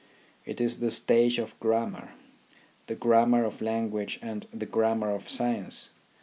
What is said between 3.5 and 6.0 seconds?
lan guage and the grammar of science.